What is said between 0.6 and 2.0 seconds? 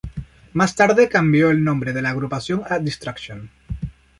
tarde cambio el nombre